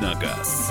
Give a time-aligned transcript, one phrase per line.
[0.00, 0.70] «Давиногаз».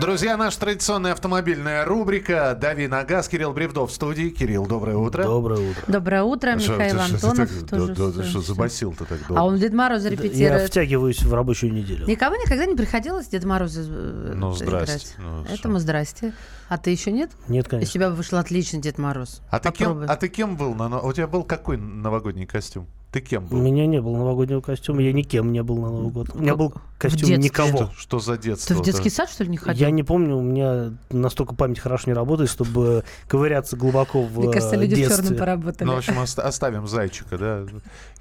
[0.00, 3.28] Друзья, наша традиционная автомобильная рубрика «Дави на газ».
[3.28, 4.28] Кирилл Бревдов в студии.
[4.28, 5.24] Кирилл, доброе утро.
[5.24, 5.82] Доброе утро.
[5.88, 7.50] Доброе утро, Михаил Антонов.
[7.68, 9.40] тоже да, да, с- что забасил-то так долго?
[9.40, 10.68] А он Дед Мороз Я репетирует.
[10.70, 12.06] втягиваюсь в рабочую неделю.
[12.06, 14.92] Никого никогда не приходилось Дед Мороза э, Ну, здрасте.
[14.92, 15.14] играть?
[15.18, 15.54] Ну, что?
[15.54, 16.32] Этому здрасте.
[16.68, 17.30] А ты еще нет?
[17.48, 17.92] Нет, Из конечно.
[17.92, 19.40] тебя вышел отличный Дед Мороз.
[19.50, 20.74] А ты, кем, а ты кем был?
[20.74, 22.86] на У тебя был какой новогодний костюм?
[23.10, 23.62] Ты кем У был?
[23.62, 26.28] меня не было новогоднего костюма, я никем не был на Новый год.
[26.34, 27.36] У меня был костюм детстве?
[27.38, 27.68] никого.
[27.68, 28.74] Что, что за детство?
[28.76, 29.80] Ты в детский сад, что ли, не ходил?
[29.80, 34.52] Я не помню, у меня настолько память хорошо не работает, чтобы ковыряться глубоко в Мне
[34.52, 35.16] кажется, э, люди в детстве.
[35.22, 35.86] черном поработали.
[35.86, 37.64] Ну, в общем, оста- оставим зайчика, да?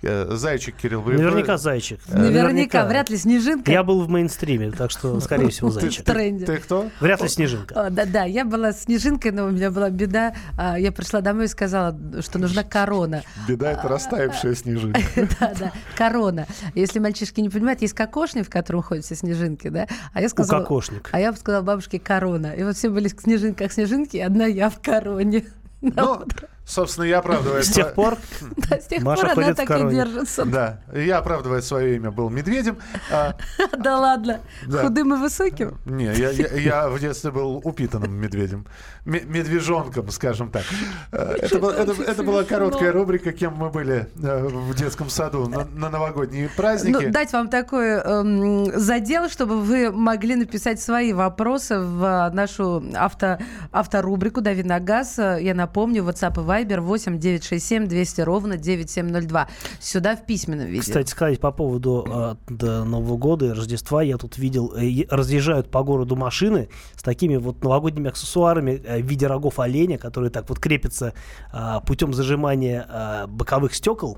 [0.03, 1.25] Э, Зайчик Кирилл Бревдов.
[1.25, 1.99] Наверняка зайчик.
[2.07, 3.71] Наверняка, вряд ли снежинка.
[3.71, 6.05] Я был в мейнстриме, так что, скорее всего, зайчик.
[6.05, 6.89] ты- ты кто?
[6.99, 7.89] Вряд ли снежинка.
[7.89, 10.33] Да, да, я была снежинкой, но у меня была беда.
[10.57, 13.23] А, Я пришла домой и сказала, что нужна корона.
[13.47, 14.99] Беда это растаявшая снежинка.
[15.39, 16.45] Да, да, корона.
[16.75, 19.87] Если мальчишки не понимают, есть кокошник, в котором ходят все снежинки, да?
[20.13, 20.61] А я сказала...
[20.61, 21.09] Укокошник.
[21.11, 22.53] А я сказала бабушке корона.
[22.53, 25.45] И вот все были снежинки, как снежинки, и одна я в короне.
[25.81, 26.23] Ну,
[26.67, 27.63] собственно, я оправдываю...
[27.63, 28.17] С тех пор
[28.69, 30.45] Да, с тех Маша пор она так и держится.
[30.45, 32.77] Да, я оправдывая свое имя был медведем.
[33.11, 33.35] А,
[33.79, 34.39] Да ладно.
[34.67, 34.83] Да.
[34.83, 35.77] Худым и высоким.
[35.85, 38.65] не, я, я- я в детстве был упитанным медведем.
[39.05, 40.63] Ме- Медвежонком, скажем так.
[41.11, 45.47] Э, Это, был- это- это была короткая рубрика, кем мы были э, в детском саду
[45.47, 47.05] на, на новогодние праздники.
[47.05, 52.83] Ну, дать вам такой эм, задел, чтобы вы могли написать свои вопросы в а, нашу
[52.95, 53.37] авто,
[53.71, 55.17] авторубрику «Дави на газ».
[55.19, 59.47] Э, Я напомню, WhatsApp и Viber 8 967 200 ровно 9702.
[59.79, 60.81] Сюда в письменном виде.
[60.81, 65.83] Кстати, сказать по поводу э, Нового года и Рождества, я тут видел, э, разъезжают по
[65.83, 70.59] городу машины с такими вот новогодними аксессуарами э, в виде рогов оленя, которые так вот
[70.59, 71.13] крепятся
[71.53, 74.17] э, путем зажимания э, боковых стекол.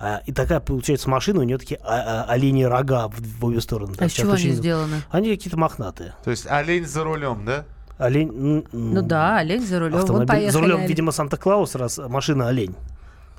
[0.00, 3.60] А, И такая получается машина, у нее такие а, а, оленьи рога в, в обе
[3.60, 3.94] стороны.
[3.98, 5.02] а из чего очень- они сделаны?
[5.10, 6.14] Они какие-то мохнатые.
[6.22, 7.64] То есть олень за рулем, да?
[7.98, 8.64] Олень.
[8.72, 9.98] Ну да, олень за рулем.
[9.98, 10.50] Автомобиль.
[10.50, 12.74] За рулем, видимо, Санта-Клаус, раз машина олень.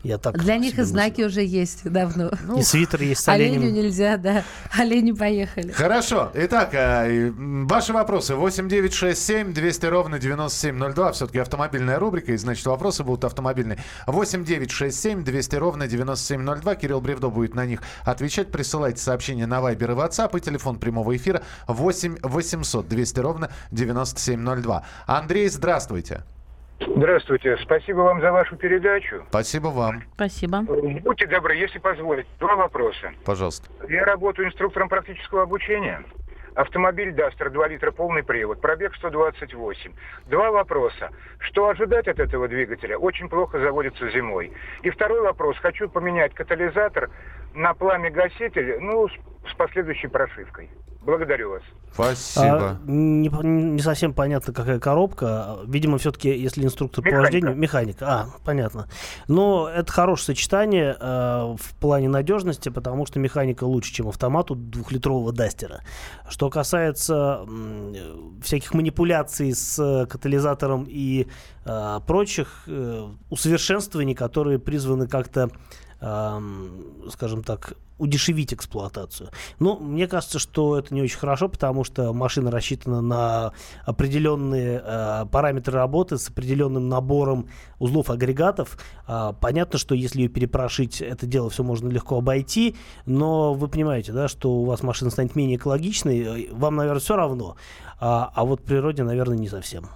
[0.01, 2.31] Я так Для них и знаки уже есть давно.
[2.43, 2.57] мыслю.
[2.57, 3.73] И свитер есть с Оленю оленем.
[3.73, 4.43] нельзя, да.
[4.77, 5.71] Олени поехали.
[5.71, 6.31] Хорошо.
[6.33, 8.35] Итак, э, ваши вопросы.
[8.35, 11.11] 8967 200 ровно 9702.
[11.11, 13.77] Все-таки автомобильная рубрика, и значит вопросы будут автомобильные.
[14.07, 16.75] 8967 200 ровно 9702.
[16.75, 18.51] Кирилл Бревдо будет на них отвечать.
[18.51, 20.37] Присылайте сообщения на Viber и WhatsApp.
[20.37, 24.85] И телефон прямого эфира 8 800 200 ровно 9702.
[25.07, 26.23] Андрей, здравствуйте.
[26.79, 27.57] Здравствуйте.
[27.57, 29.25] Спасибо вам за вашу передачу.
[29.29, 30.03] Спасибо вам.
[30.13, 30.61] Спасибо.
[30.61, 33.11] Будьте добры, если позволите, два вопроса.
[33.25, 33.69] Пожалуйста.
[33.89, 36.03] Я работаю инструктором практического обучения.
[36.55, 39.93] Автомобиль Дастер 2 литра полный привод, пробег 128.
[40.27, 41.09] Два вопроса.
[41.39, 42.97] Что ожидать от этого двигателя?
[42.97, 44.51] Очень плохо заводится зимой.
[44.81, 45.57] И второй вопрос.
[45.57, 47.11] Хочу поменять катализатор
[47.53, 49.11] на пламя-гаситель, ну, с,
[49.51, 50.69] с последующей прошивкой.
[51.09, 51.63] Благодарю вас.
[51.91, 52.69] Спасибо.
[52.69, 55.57] А, не, по- не совсем понятно, какая коробка.
[55.65, 57.23] Видимо, все-таки, если инструктор по Механика.
[57.23, 58.05] вождению, механика.
[58.07, 58.87] А, понятно.
[59.27, 64.55] Но это хорошее сочетание э, в плане надежности, потому что механика лучше, чем автомат у
[64.55, 65.81] двухлитрового Дастера.
[66.29, 71.27] Что касается э, всяких манипуляций с э, катализатором и
[71.65, 75.49] э, прочих э, усовершенствований, которые призваны как-то
[75.99, 79.29] скажем так, удешевить эксплуатацию.
[79.59, 83.53] Ну, мне кажется, что это не очень хорошо, потому что машина рассчитана на
[83.85, 88.79] определенные э, параметры работы с определенным набором узлов агрегатов.
[89.05, 94.13] А, понятно, что если ее перепрошить, это дело все можно легко обойти, но вы понимаете,
[94.13, 97.57] да, что у вас машина станет менее экологичной, э, вам, наверное, все равно,
[97.99, 99.89] а, а вот природе, наверное, не совсем.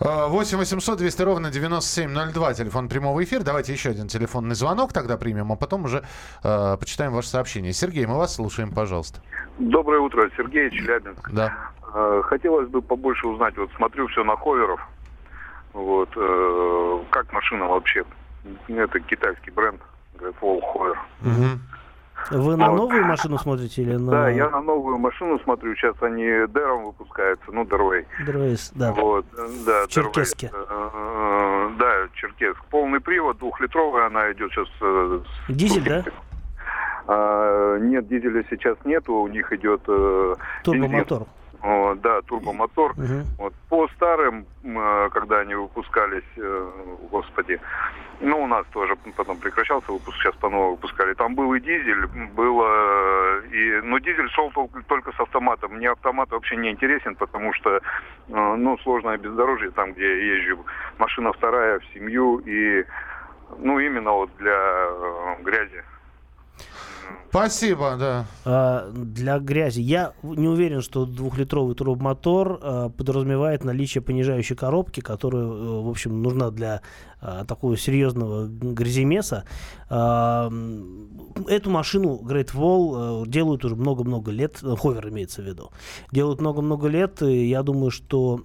[0.00, 3.42] А, 8 800 200 ровно 9702, телефон прямого эфира.
[3.42, 6.04] Давайте еще один телефонный звонок тогда примем, а потом уже
[6.44, 7.72] э, почитаем ваше сообщение.
[7.72, 9.20] Сергей, мы вас слушаем, пожалуйста.
[9.58, 11.30] Доброе утро, Сергей Челябинск.
[11.32, 11.54] Да.
[11.94, 14.80] Э, Хотелось бы побольше узнать, вот смотрю все на ховеров,
[15.72, 18.04] вот, э, как машина вообще,
[18.68, 19.80] это китайский бренд,
[20.18, 21.58] говорит, Wall Hover.
[22.30, 22.76] Вы на Вот.
[22.76, 24.10] новую машину смотрите или на...
[24.10, 28.04] Да, я на новую машину смотрю, сейчас они Дэром выпускаются, ну, Дэрвей.
[28.26, 28.92] Дрейс, да.
[28.92, 30.48] Вот, э, да, В Черкесске.
[30.48, 30.66] Дэрвей.
[30.68, 32.64] Э, Да, Черкесск.
[32.70, 34.68] Полный привод, двухлитровая, она идет сейчас...
[34.80, 36.04] э, Дизель, да?
[37.08, 39.80] А, Нет, дизеля сейчас нету, у них идет...
[39.86, 40.34] э,
[40.64, 41.22] Турбомотор.
[41.62, 42.94] О, да, турбомотор.
[42.96, 43.26] Мгм.
[43.38, 47.60] Вот по старым, э, когда они выпускались, э, господи,
[48.20, 51.14] ну у нас тоже потом прекращался выпуск, сейчас по новому выпускали.
[51.14, 55.74] Там был и дизель, было и, но дизель шел тол- только с автоматом.
[55.74, 57.80] Мне автомат вообще не интересен, потому что, э,
[58.28, 60.64] ну сложное бездорожье там, где я езжу,
[60.98, 62.84] машина вторая в семью и,
[63.58, 65.84] ну именно вот для э, грязи.
[67.30, 68.26] Спасибо, да.
[68.44, 69.80] А, для грязи.
[69.80, 76.22] Я не уверен, что двухлитровый турбомотор а, подразумевает наличие понижающей коробки, которая, э, в общем,
[76.22, 76.82] нужна для
[77.20, 79.44] а, такого серьезного гряземеса.
[79.88, 80.52] А,
[81.48, 85.70] эту машину Great Wall а, делают уже много-много лет, ховер имеется в виду,
[86.12, 88.40] делают много-много лет, и я думаю, что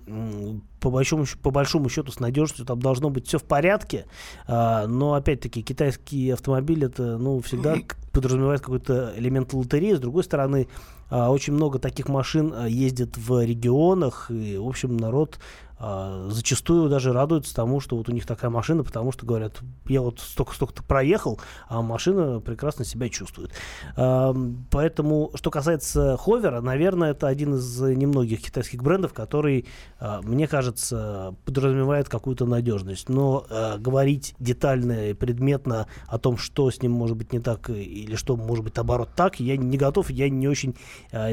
[0.79, 4.06] по большому, по большому счету с надежностью там должно быть все в порядке,
[4.47, 7.75] а, но опять-таки китайский автомобиль это ну всегда
[8.12, 9.94] подразумевает какой-то элемент лотереи.
[9.94, 10.67] С другой стороны,
[11.09, 15.39] очень много таких машин а, ездит в регионах, и, в общем, народ
[15.83, 20.01] а, зачастую даже радуются тому, что вот у них такая машина, потому что говорят, я
[20.01, 23.51] вот столько-столько проехал, а машина прекрасно себя чувствует.
[23.97, 24.35] А,
[24.69, 29.65] поэтому, что касается Ховера, наверное, это один из немногих китайских брендов, который,
[29.99, 33.09] а, мне кажется, подразумевает какую-то надежность.
[33.09, 33.45] Но
[33.79, 38.35] говорить детально и предметно о том, что с ним может быть не так или что
[38.35, 40.75] может быть наоборот так, я не готов, я не очень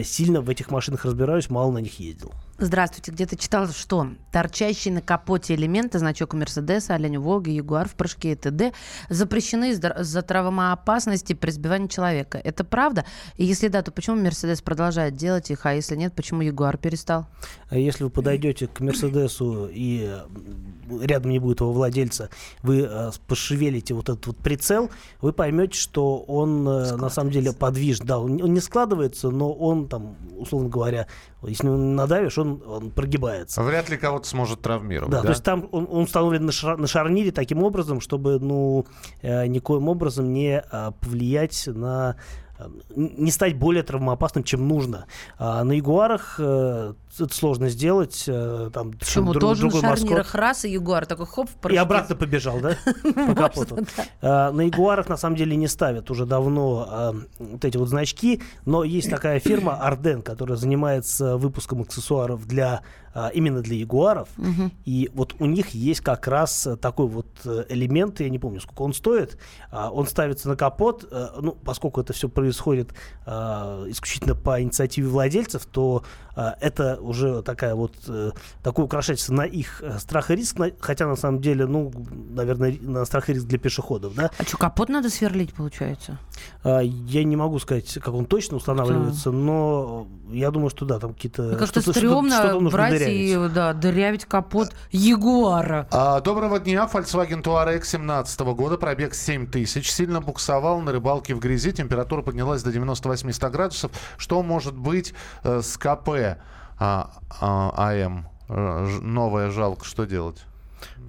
[0.05, 2.33] сильно в этих машинах разбираюсь, мало на них ездил.
[2.61, 3.13] Здравствуйте.
[3.13, 8.35] Где-то читал, что торчащие на капоте элементы, значок Мерседеса, Оленя Волга, Ягуар в прыжке и
[8.35, 8.73] т.д.
[9.09, 12.41] запрещены из-за травмоопасности при сбивании человека.
[12.43, 13.05] Это правда?
[13.37, 17.29] И если да, то почему Мерседес продолжает делать их, а если нет, почему Ягуар перестал?
[17.71, 20.13] А если вы подойдете к Мерседесу и
[21.03, 22.31] рядом не будет его владельца,
[22.63, 24.91] вы э, пошевелите вот этот вот прицел,
[25.21, 28.07] вы поймете, что он э, на самом деле подвижен.
[28.07, 31.07] Да, он, он не складывается, но он там, условно говоря,
[31.43, 33.63] если надавишь, он, он прогибается.
[33.63, 35.11] Вряд ли кого-то сможет травмировать.
[35.11, 35.23] Да, да?
[35.25, 38.87] то есть там он, он установлен на, шар, на шарнире таким образом, чтобы ну,
[39.23, 42.17] э, никоим образом не э, повлиять на
[42.97, 45.07] не стать более травмоопасным, чем нужно.
[45.39, 48.25] А на Ягуарах э, это сложно сделать.
[48.27, 49.33] Э, там, Почему?
[49.33, 52.77] Друг, Тоже на шарнирах раз, и Ягуар такой хоп, в И обратно побежал, да?
[53.03, 53.79] По капоту.
[54.21, 58.43] А, на Ягуарах на самом деле не ставят уже давно а, вот эти вот значки,
[58.65, 62.83] но есть такая фирма Арден, которая занимается выпуском аксессуаров для
[63.35, 64.29] именно для ягуаров.
[64.85, 68.83] И вот у них есть как раз такой вот э, элемент, я не помню, сколько
[68.83, 69.39] он стоит.
[69.73, 71.11] А, он ставится на капот.
[71.41, 72.91] Ну, поскольку это все происходит
[73.27, 76.05] исключительно по инициативе владельцев, то
[76.37, 81.07] это уже такая вот э, такое украшательство на их э, страх и риск, на, хотя
[81.07, 81.93] на самом деле, ну,
[82.31, 84.31] наверное, на страх и риск для пешеходов, да.
[84.39, 86.19] А что, капот надо сверлить, получается?
[86.63, 89.37] А, я не могу сказать, как он точно устанавливается, да.
[89.37, 91.43] но я думаю, что да, там какие-то...
[91.43, 93.31] Ну, как-то стрёмно что брать дырявить.
[93.31, 95.89] и да, дырявить капот Ягуара.
[95.91, 101.41] А, доброго дня, Volkswagen Touareg 17 года, пробег 7 тысяч, сильно буксовал на рыбалке в
[101.41, 103.93] грязи, температура поднялась до 98-100 градусов.
[104.17, 105.15] Что может быть
[105.45, 106.39] э, с КП
[106.79, 107.11] а,
[107.41, 108.29] а, АМ?
[108.49, 110.45] Новое жалко, что делать?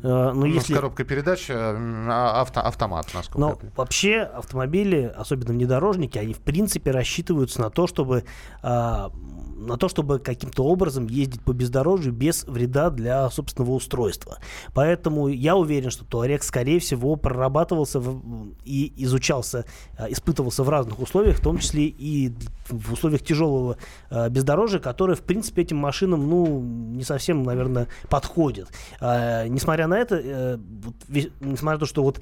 [0.01, 0.73] Uh, ну, если...
[0.73, 6.91] С коробкой передач а, авто, автомат, насколько Но вообще автомобили, особенно внедорожники, они в принципе
[6.91, 8.23] рассчитываются на то, чтобы
[8.61, 9.11] а,
[9.59, 14.39] на то, чтобы каким-то образом ездить по бездорожью без вреда для собственного устройства.
[14.73, 19.65] Поэтому я уверен, что Туарек, скорее всего, прорабатывался в, и изучался,
[19.97, 22.33] а, испытывался в разных условиях, в том числе и
[22.69, 23.77] в условиях тяжелого
[24.09, 28.69] э, бездорожья, которое, в принципе, этим машинам, ну, не совсем, наверное, подходит.
[29.01, 29.47] Э,
[29.89, 30.95] на это, э, вот,
[31.39, 32.21] несмотря на то, что вот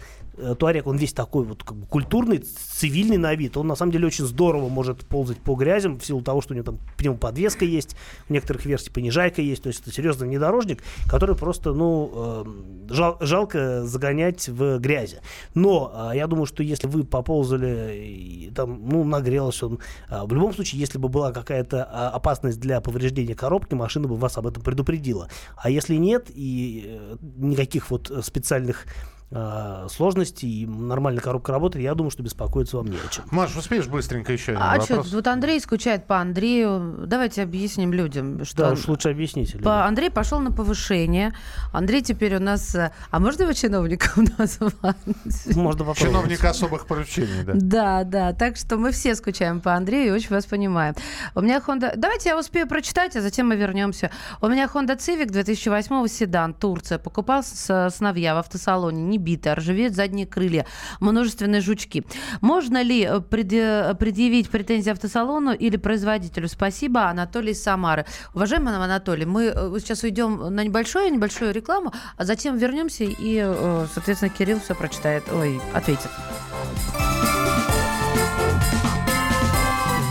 [0.60, 4.08] Туарек, он весь такой вот как бы культурный, цивильный на вид, он на самом деле
[4.08, 7.96] очень здорово может ползать по грязям в силу того, что у него там пневмоподвеска есть,
[8.28, 13.18] в некоторых версиях понижайка есть, то есть это серьезный внедорожник, который просто, ну, э, жал,
[13.20, 15.18] жалко загонять в грязи.
[15.54, 19.80] Но э, я думаю, что если вы поползали, там, ну, нагрелся он,
[20.10, 24.16] э, в любом случае, если бы была какая-то а, опасность для повреждения коробки, машина бы
[24.16, 25.30] вас об этом предупредила.
[25.56, 28.86] А если нет, и э, никаких вот специальных
[29.32, 33.26] э, сложностей, и нормально коробка работает, я думаю, что беспокоиться вам не о чем.
[33.32, 35.08] Маш, успеешь быстренько еще один А вопрос?
[35.08, 37.04] что, вот Андрей скучает по Андрею.
[37.06, 38.58] Давайте объясним людям, что...
[38.58, 39.58] Да, уж лучше объясните.
[39.60, 39.86] По...
[39.86, 41.34] Андрей пошел на повышение.
[41.74, 42.74] Андрей теперь у нас...
[42.76, 44.76] Э, а можно его чиновником назвать?
[45.56, 45.98] Можно попробовать.
[45.98, 47.54] Чиновник особых поручений, да.
[47.56, 48.34] Да, да.
[48.34, 50.96] Так что мы все скучаем по Андрею и очень вас понимаем.
[51.36, 51.94] У меня Honda...
[51.96, 54.12] Давайте я успею прочитать, а затем мы вернемся.
[54.42, 56.98] У меня Honda Civic 2008 седан, Турция.
[56.98, 59.04] Покупал с сыновья в автосалоне.
[59.04, 60.66] Не битые, ржавеют задние крылья,
[61.00, 62.04] множественные жучки.
[62.42, 66.48] Можно ли э, предъявить претензии автосалону или производителю?
[66.48, 68.06] Спасибо, Анатолий Самары.
[68.34, 73.86] Уважаемый Анатолий, мы э, сейчас уйдем на небольшую, небольшую рекламу, а затем вернемся и, э,
[73.94, 76.10] соответственно, Кирилл все прочитает, ой, ответит.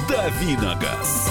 [0.09, 1.31] Давиногаз.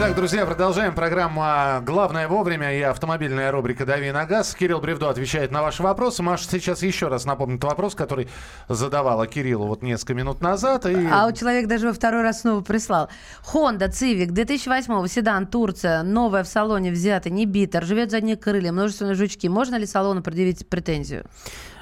[0.00, 1.42] Итак, друзья, продолжаем программу
[1.84, 4.54] «Главное вовремя» и автомобильная рубрика «Дави на газ».
[4.54, 6.22] Кирилл Бревдо отвечает на ваши вопросы.
[6.22, 8.28] Маша сейчас еще раз напомнит вопрос, который
[8.68, 10.86] задавала Кириллу вот несколько минут назад.
[10.86, 11.08] И...
[11.10, 13.10] А у человека даже во второй раз снова прислал.
[13.52, 19.16] Honda Civic 2008 седан, Турция, новая в салоне взята, не бита, ржавеют задние крылья, множественные
[19.16, 19.48] жучки.
[19.48, 21.24] Можно ли салону предъявить претензию?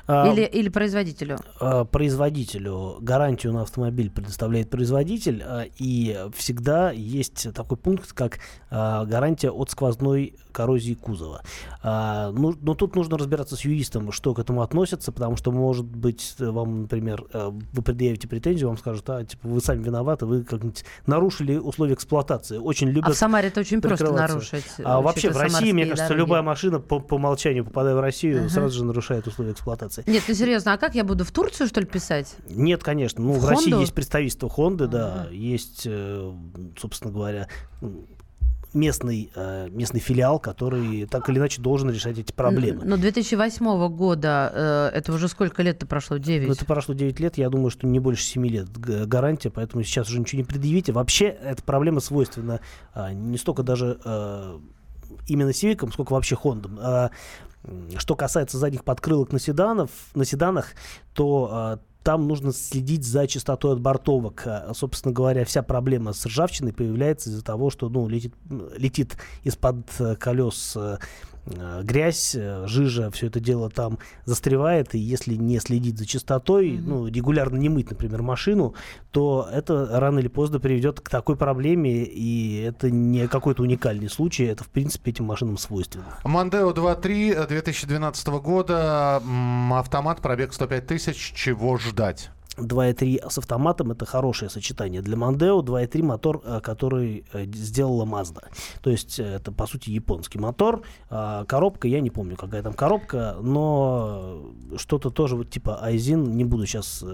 [0.06, 1.38] А, или, или производителю?
[1.60, 2.98] А, производителю.
[3.00, 5.42] Гарантию на автомобиль предоставляет производитель.
[5.44, 8.38] А, и всегда есть такой пункт, как
[8.70, 11.42] гарантия от сквозной коррозии кузова.
[11.82, 16.34] Ну, но тут нужно разбираться с юристом, что к этому относится, потому что, может быть,
[16.38, 21.56] вам, например, вы предъявите претензию, вам скажут, а, типа, вы сами виноваты, вы как-нибудь нарушили
[21.56, 22.58] условия эксплуатации.
[22.58, 24.64] Очень любят А в Самаре это очень просто нарушить.
[24.84, 26.20] А вообще в России, мне кажется, дороги.
[26.20, 28.48] любая машина по, по умолчанию, попадая в Россию, uh-huh.
[28.48, 30.10] сразу же нарушает условия эксплуатации ситуации.
[30.10, 32.34] Нет, ну серьезно, а как я буду в Турцию, что ли, писать?
[32.48, 33.22] Нет, конечно.
[33.22, 36.32] Ну, в, в России есть представительство Хонды, да, есть, э,
[36.78, 37.48] собственно говоря,
[38.74, 42.84] местный, э, местный филиал, который так или иначе должен решать эти проблемы.
[42.84, 46.18] Но 2008 года, э, это уже сколько лет-то прошло?
[46.18, 46.46] 9?
[46.46, 50.08] Ну, это прошло 9 лет, я думаю, что не больше 7 лет гарантия, поэтому сейчас
[50.08, 50.92] уже ничего не предъявите.
[50.92, 52.60] Вообще, эта проблема свойственна
[53.12, 53.98] не столько даже
[55.28, 57.10] именно Civic, сколько вообще Honda.
[57.98, 60.72] Что касается задних подкрылок на, седанов, на седанах,
[61.14, 64.42] то а, там нужно следить за частотой отбортовок.
[64.46, 68.32] А, собственно говоря, вся проблема с ржавчиной появляется из-за того, что ну, летит,
[68.76, 70.98] летит из-под э, колес э,
[71.82, 76.82] грязь, э, жижа, все это дело там застревает, и если не следить за чистотой, mm-hmm.
[76.84, 78.74] ну, регулярно не мыть, например, машину,
[79.10, 84.44] то это рано или поздно приведет к такой проблеме, и это не какой-то уникальный случай,
[84.44, 86.18] это, в принципе, этим машинам свойственно.
[86.24, 89.22] Мандео 2.3 2012 года,
[89.70, 92.30] автомат, пробег 105 тысяч, чего ждать?
[92.56, 95.02] 2.3 с автоматом это хорошее сочетание.
[95.02, 98.44] Для Мандео 2.3 мотор, э, который э, сделала Mazda.
[98.82, 100.82] То есть э, это по сути японский мотор.
[101.10, 106.44] А, коробка, я не помню, какая там коробка, но что-то тоже вот типа Айзин, не
[106.44, 107.04] буду сейчас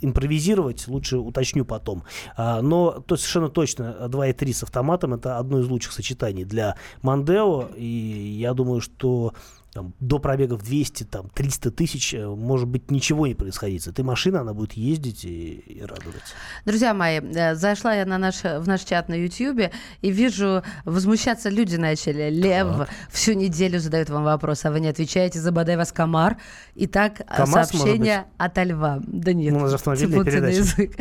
[0.00, 2.04] импровизировать, лучше уточню потом.
[2.36, 7.68] А, но то совершенно точно 2.3 с автоматом это одно из лучших сочетаний для Мандео.
[7.76, 9.34] И я думаю, что
[9.76, 13.82] там, до пробегов 200, там, 300 тысяч, э, может быть, ничего не происходит.
[13.82, 16.22] С этой машиной она будет ездить и, и радовать.
[16.64, 21.50] Друзья мои, э, зашла я на наш, в наш чат на YouTube и вижу, возмущаться
[21.50, 22.30] люди начали.
[22.30, 22.88] Лев так.
[23.10, 26.38] всю неделю задает вам вопрос, а вы не отвечаете, забодай вас комар.
[26.74, 29.00] Итак, КамАЗ, сообщение от Льва.
[29.06, 30.56] Да нет, ну, автомобильная передача.
[30.56, 30.92] язык.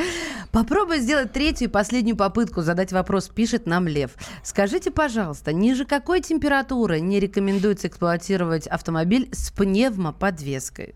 [0.51, 4.11] Попробуй сделать третью и последнюю попытку задать вопрос, пишет нам Лев.
[4.43, 10.95] Скажите, пожалуйста, ниже какой температуры не рекомендуется эксплуатировать использовать автомобиль с пневмоподвеской?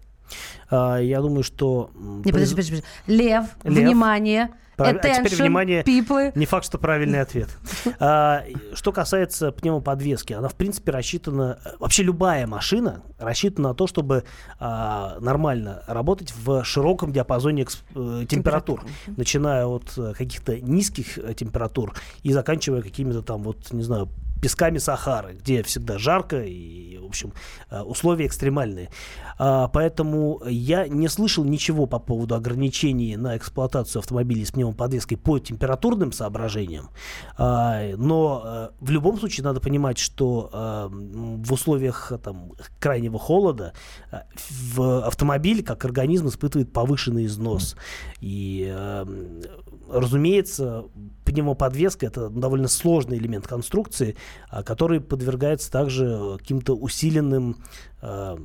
[0.69, 1.89] А, я думаю, что...
[1.95, 2.83] Не, подожди, подожди, подожди.
[3.07, 4.49] Лев, Лев, внимание.
[4.75, 4.93] Прав...
[4.93, 6.31] Attention, а теперь, внимание, people.
[6.35, 7.49] не факт, что правильный ответ.
[7.99, 11.59] А, что касается пневмоподвески, она, в принципе, рассчитана...
[11.79, 14.23] Вообще любая машина рассчитана на то, чтобы
[14.59, 17.83] а, нормально работать в широком диапазоне эксп...
[17.95, 18.85] Э, температур.
[19.07, 24.07] Начиная от э, каких-то низких э, температур и заканчивая какими-то там, вот, не знаю,
[24.41, 27.34] песками Сахары, где всегда жарко и, в общем,
[27.69, 28.89] э, условия экстремальные.
[29.38, 35.39] А, поэтому я не слышал ничего по поводу ограничений на эксплуатацию автомобилей с пневмоподвеской по
[35.39, 36.89] температурным соображениям.
[37.38, 43.74] А, но э, в любом случае надо понимать, что э, в условиях там, крайнего холода
[44.50, 47.75] в автомобиль как организм испытывает повышенный износ.
[48.22, 48.74] И
[49.89, 50.86] разумеется,
[51.29, 54.15] пневмоподвеска это довольно сложный элемент конструкции,
[54.50, 57.57] а, который подвергается также каким-то усиленным
[58.01, 58.38] а,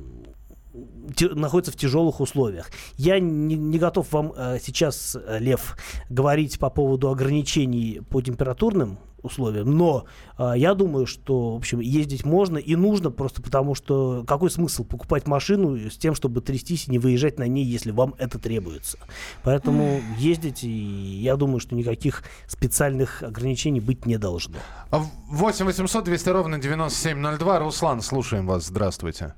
[1.33, 2.69] находится в тяжелых условиях.
[2.97, 5.77] Я не, не готов вам э, сейчас, Лев,
[6.09, 10.05] говорить по поводу ограничений по температурным условиям, но
[10.37, 14.85] э, я думаю, что, в общем, ездить можно и нужно просто потому, что какой смысл
[14.85, 18.99] покупать машину с тем, чтобы трястись и не выезжать на ней, если вам это требуется.
[19.43, 24.55] Поэтому ездите, и я думаю, что никаких специальных ограничений быть не должно.
[24.91, 27.59] 8 800 200 ровно 9702.
[27.59, 28.67] Руслан, слушаем вас.
[28.67, 29.33] Здравствуйте.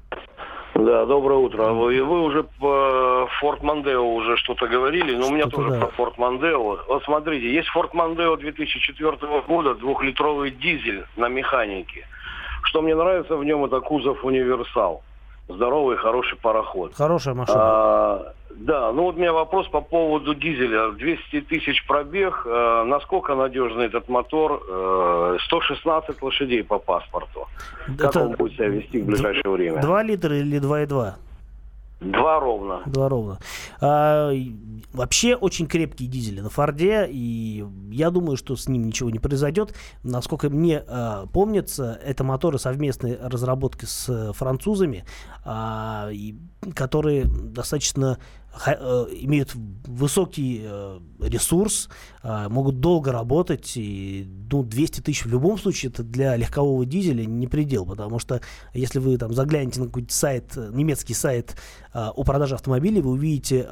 [0.77, 1.73] Да, доброе утро.
[1.73, 5.79] Вы, вы уже по Форт Мандео уже что-то говорили, но у меня тоже да.
[5.79, 6.77] про Форт Мандео.
[6.87, 9.17] Вот смотрите, есть Форт Мандео 2004
[9.47, 12.05] года, двухлитровый дизель на механике.
[12.65, 15.01] Что мне нравится в нем, это кузов универсал.
[15.47, 16.93] Здоровый, хороший пароход.
[16.95, 17.59] Хорошая машина.
[17.59, 20.91] А, да, ну вот у меня вопрос по поводу дизеля.
[20.91, 22.43] 200 тысяч пробег.
[22.45, 24.61] Э, насколько надежный этот мотор?
[24.69, 27.47] Э, 116 лошадей по паспорту.
[27.97, 29.81] Как Это он будет себя вести в ближайшее время?
[29.81, 31.13] 2 литра или 2,2?
[31.99, 32.83] Два ровно.
[32.85, 33.39] Два ровно.
[33.81, 34.31] А,
[34.93, 39.73] вообще очень крепкие дизели на Форде, и я думаю, что с ним ничего не произойдет.
[40.03, 45.05] Насколько мне а, помнится, это моторы совместной разработки с французами,
[45.43, 46.35] а, и,
[46.75, 48.19] которые достаточно
[48.65, 51.89] имеют высокий э, ресурс,
[52.23, 57.25] э, могут долго работать, и ну, 200 тысяч в любом случае это для легкового дизеля
[57.25, 58.41] не предел, потому что
[58.73, 61.55] если вы там заглянете на какой-то сайт, немецкий сайт
[61.93, 63.67] о продаже автомобилей, вы увидите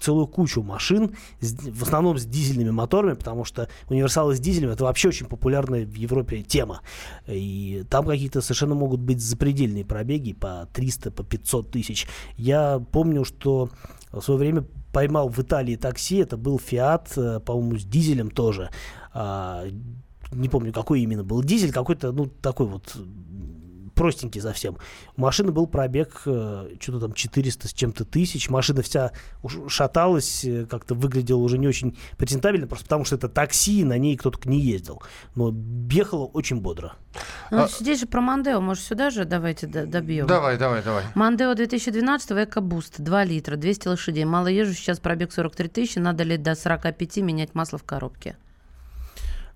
[0.00, 5.08] целую кучу машин, в основном с дизельными моторами, потому что универсалы с дизелем это вообще
[5.08, 6.80] очень популярная в Европе тема.
[7.28, 12.06] И там какие-то совершенно могут быть запредельные пробеги по 300, по 500 тысяч.
[12.36, 13.70] Я помню, что
[14.12, 18.70] в свое время поймал в Италии такси, это был Фиат, э, по-моему, с дизелем тоже.
[19.12, 19.64] А,
[20.32, 22.96] не помню, какой именно был дизель, какой-то, ну, такой вот
[23.94, 24.78] простенький совсем.
[25.16, 28.48] У машины был пробег, э, что-то там 400 с чем-то тысяч.
[28.48, 29.12] Машина вся
[29.68, 34.16] шаталась, э, как-то выглядела уже не очень презентабельно, просто потому что это такси, на ней
[34.16, 35.02] кто-то не ездил.
[35.34, 35.54] Но
[35.90, 36.94] ехала очень бодро.
[37.50, 37.68] Ну, а...
[37.68, 40.26] здесь же про Мандео, может, сюда же давайте добьем?
[40.26, 41.04] Давай, давай, давай.
[41.14, 44.24] Мандео 2012 EcoBoost, 2 литра, 200 лошадей.
[44.24, 48.36] Мало езжу, сейчас пробег 43 тысячи, надо ли до 45 менять масло в коробке?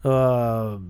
[0.05, 0.81] А,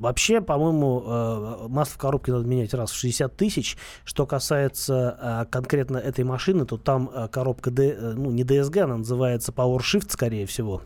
[0.00, 3.76] вообще, по-моему, э, масло в коробке надо менять раз в 60 тысяч.
[4.04, 8.98] Что касается э, конкретно этой машины, то там э, коробка, D, ну, не DSG, она
[8.98, 10.82] называется PowerShift, скорее всего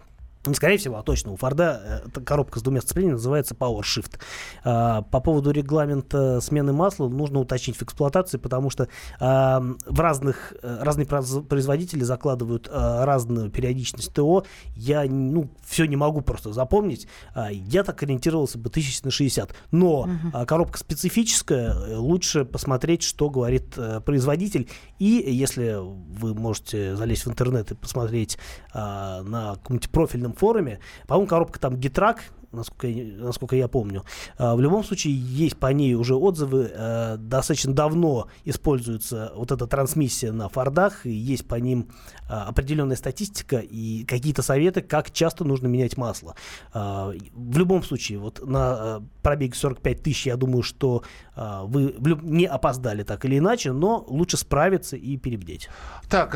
[0.52, 4.18] скорее всего, а точно, у Форда эта коробка с двумя сцеплениями называется PowerShift.
[4.62, 8.88] А, по поводу регламента смены масла нужно уточнить в эксплуатации, потому что
[9.20, 14.44] а, в разных, э, разные производители закладывают а, разную периодичность ТО.
[14.74, 17.08] Я ну, все не могу просто запомнить.
[17.50, 19.54] Я так ориентировался бы тысяч на 60.
[19.70, 20.46] Но угу.
[20.46, 24.68] коробка специфическая, э, лучше посмотреть, что говорит э, производитель.
[24.98, 28.38] И если вы можете залезть в интернет и посмотреть
[28.74, 30.80] на каком-нибудь профильном форуме.
[31.06, 34.04] По-моему, коробка там Гитрак, насколько, насколько я помню.
[34.38, 36.70] А, в любом случае, есть по ней уже отзывы.
[36.74, 41.88] А, достаточно давно используется вот эта трансмиссия на Фордах, и есть по ним
[42.28, 46.34] а, определенная статистика и какие-то советы, как часто нужно менять масло.
[46.72, 51.02] В любом случае, вот на пробеге 45 тысяч, я думаю, что
[51.36, 55.68] вы не опоздали так или иначе, но лучше справиться и перебдеть.
[56.08, 56.32] Так,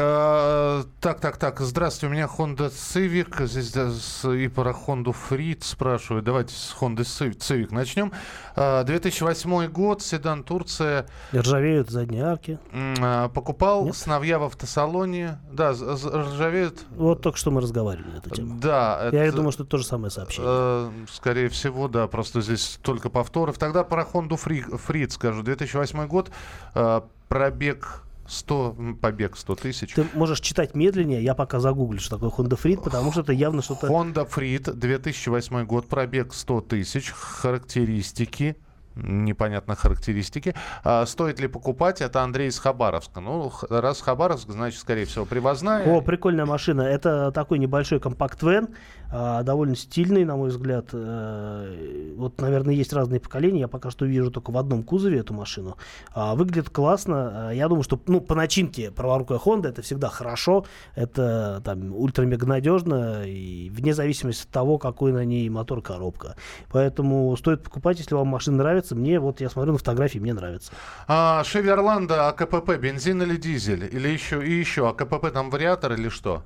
[1.00, 1.61] так, так, так.
[1.61, 6.25] Здравствуйте, у меня Honda Civic, здесь и про Honda Freed спрашивают спрашивают.
[6.25, 8.12] Давайте с Honda Civic начнем.
[8.57, 11.07] 2008 а, год, седан Турция.
[11.35, 12.59] Ржавеют задние арки.
[12.73, 13.97] А, покупал Нет?
[13.97, 15.38] сновья в автосалоне.
[15.53, 16.85] Да, ржавеют.
[16.90, 18.59] Вот только что мы разговаривали на эту тему.
[18.59, 19.11] Да.
[19.12, 20.51] Я это, думаю, что это то же самое сообщение.
[20.51, 22.07] Э, скорее всего, да.
[22.07, 23.59] Просто здесь только повторов.
[23.59, 25.42] Тогда про Honda Freed скажу.
[25.42, 26.31] 2008 год.
[26.75, 29.94] Э, пробег 100, побег 100 тысяч.
[29.94, 33.62] Ты можешь читать медленнее, я пока загуглю, что такое Honda Freed, потому что это явно
[33.62, 33.88] что-то...
[33.88, 38.56] Honda Freed, 2008 год, пробег 100 тысяч, характеристики,
[39.02, 40.54] непонятно характеристики.
[40.84, 42.00] А стоит ли покупать?
[42.00, 43.20] Это Андрей из Хабаровска.
[43.20, 45.87] Ну, раз Хабаровск, значит, скорее всего, привозная.
[45.87, 46.82] О, прикольная машина.
[46.82, 48.68] Это такой небольшой компакт-вен,
[49.11, 50.88] а, довольно стильный, на мой взгляд.
[50.92, 53.61] А, вот, наверное, есть разные поколения.
[53.61, 55.76] Я пока что вижу только в одном кузове эту машину.
[56.12, 57.48] А, выглядит классно.
[57.48, 60.66] А, я думаю, что ну, по начинке праворукая Honda это всегда хорошо.
[60.94, 63.24] Это там ультра-мега надежно.
[63.24, 66.37] И вне зависимости от того, какой на ней мотор-коробка.
[66.70, 68.88] Поэтому стоит покупать, если вам машина нравится.
[68.94, 70.72] Мне, вот я смотрю на фотографии, мне нравится.
[71.07, 73.88] А, Шеви Орландо, АКПП, бензин или дизель?
[73.90, 76.42] Или еще, и еще, АКПП там вариатор или что?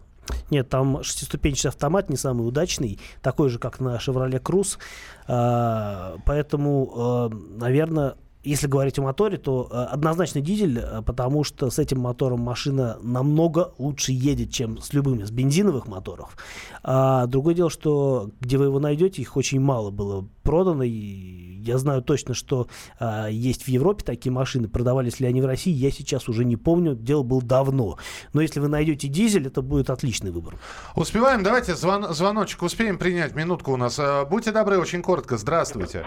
[0.51, 4.79] Нет, там шестиступенчатый автомат не самый удачный, такой же, как на Chevrolet Cruze.
[5.27, 11.71] А, поэтому, а, наверное, если говорить о моторе, то э, однозначно дизель, э, потому что
[11.71, 16.37] с этим мотором машина намного лучше едет, чем с любыми, с бензиновых моторов.
[16.83, 20.83] А другое дело, что где вы его найдете, их очень мало было продано.
[20.83, 22.67] И я знаю точно, что
[22.99, 24.69] э, есть в Европе такие машины.
[24.69, 26.97] Продавались ли они в России, я сейчас уже не помню.
[26.97, 27.99] Дело было давно.
[28.33, 30.57] Но если вы найдете дизель, это будет отличный выбор.
[30.97, 31.45] Успеваем?
[31.45, 33.37] Давайте звон звоночек успеем принять.
[33.37, 33.99] Минутку у нас.
[34.01, 35.37] Э, будьте добры, очень коротко.
[35.37, 36.05] Здравствуйте.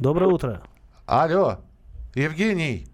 [0.00, 0.62] Доброе утро.
[1.06, 1.58] Алло,
[2.14, 2.86] Евгений.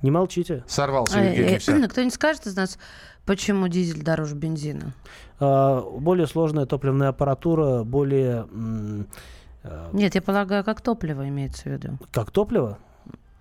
[0.00, 0.64] Не молчите.
[0.66, 1.56] Сорвался а, Евгений.
[1.56, 1.88] Э, все.
[1.88, 2.78] Кто-нибудь скажет из нас,
[3.26, 4.94] почему дизель дороже бензина?
[5.40, 8.46] А, более сложная топливная аппаратура, более...
[9.64, 9.90] А...
[9.92, 11.98] Нет, я полагаю, как топливо имеется в виду.
[12.12, 12.78] Как топливо?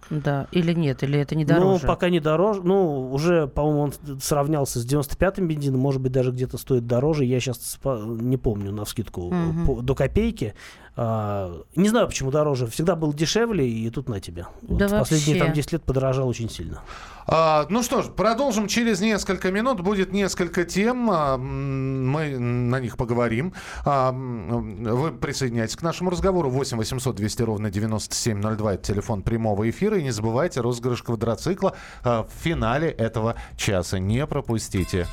[0.09, 1.85] Да, или нет, или это не Ну, дороже?
[1.85, 2.63] пока не дороже.
[2.63, 7.25] Ну, уже, по-моему, он сравнялся с 95-м бензином, может быть, даже где-то стоит дороже.
[7.25, 9.33] Я сейчас не помню на вскидку
[9.65, 10.53] по- до копейки.
[10.99, 12.65] А, не знаю, почему дороже.
[12.65, 14.47] Всегда был дешевле, и тут на тебя.
[14.63, 15.45] Вот Да Последние вообще.
[15.45, 16.81] там 10 лет подорожал очень сильно.
[17.27, 19.81] А, ну что ж, продолжим через несколько минут.
[19.81, 23.53] Будет несколько тем, а, мы на них поговорим.
[23.85, 26.49] А, Вы присоединяйтесь к нашему разговору.
[26.49, 28.73] 8 800 200 ровно 9702.
[28.73, 29.99] Это телефон прямого эфира.
[29.99, 33.99] И не забывайте розыгрыш квадроцикла а, в финале этого часа.
[33.99, 35.05] Не пропустите.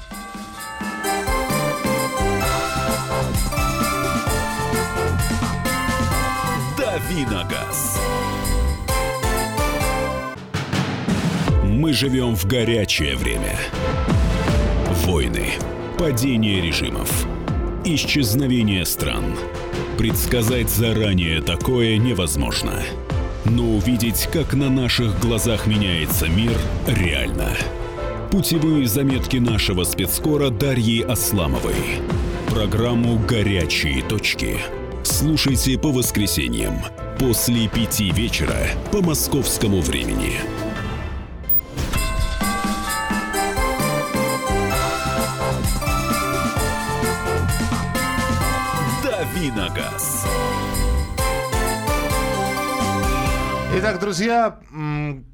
[6.95, 7.99] Давиногаз.
[11.65, 13.59] Мы живем в горячее время.
[15.05, 15.55] Войны,
[15.99, 17.27] падение режимов,
[17.85, 19.25] исчезновение стран.
[19.99, 22.75] Предсказать заранее такое невозможно.
[23.45, 27.57] Но увидеть, как на наших глазах меняется мир, реально.
[28.31, 31.75] Путевые заметки нашего спецскора Дарьи Асламовой.
[32.51, 34.61] Программу «Горячие точки».
[35.17, 36.75] Слушайте по воскресеньям
[37.21, 40.41] после пяти вечера по московскому времени.
[49.05, 50.27] Давиногаз.
[53.77, 54.61] Итак, друзья,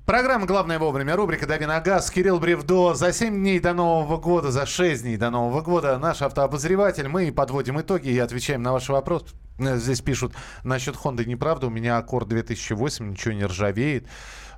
[0.07, 2.95] программа «Главное вовремя», рубрика «Дави на газ», Кирилл Бревдо.
[2.95, 7.07] За 7 дней до Нового года, за 6 дней до Нового года наш автообозреватель.
[7.07, 9.27] Мы подводим итоги и отвечаем на ваши вопросы.
[9.59, 10.33] Э, Здесь пишут
[10.65, 11.67] насчет Honda неправда.
[11.67, 14.07] У меня Аккорд 2008, ничего не ржавеет.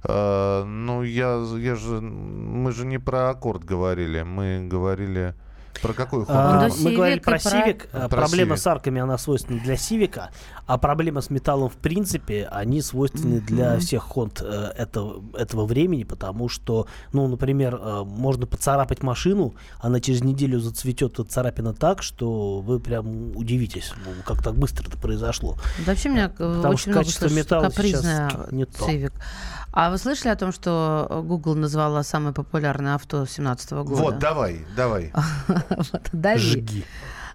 [0.05, 2.01] Э, ну, я, я же...
[2.01, 4.23] Мы же не про Аккорд говорили.
[4.23, 5.35] Мы говорили...
[5.81, 6.69] Про какую А, Honda?
[6.69, 7.89] Honda мы говорили Civic про и про- Civic.
[7.89, 8.59] Про а, Проблема Civic.
[8.59, 10.21] с арками, она свойственна для Civic,
[10.67, 16.05] а проблема с металлом в принципе, они свойственны для всех Хонд э, этого, этого времени,
[16.05, 22.03] потому что, ну, например, э, можно поцарапать машину, она через неделю зацветет эта царапина так,
[22.03, 25.57] что вы прям удивитесь, ну, как так быстро это произошло.
[25.87, 28.89] Вообще у меня э, Потому очень что качество металла капризная сейчас не то.
[28.89, 29.13] Civic.
[29.73, 33.95] А вы слышали о том, что Google назвала самое популярное авто 2017 года?
[33.95, 35.13] Вот, давай, давай.
[36.37, 36.85] Жги.